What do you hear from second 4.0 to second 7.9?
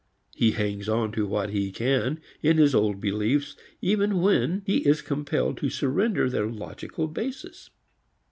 when he is compelled to surrender their logical basis.